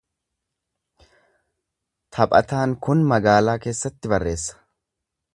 Taphataan 2.17 2.73
kun 2.87 3.03
magaalaa 3.11 3.57
keessatti 3.67 4.11
barreessa. 4.15 4.57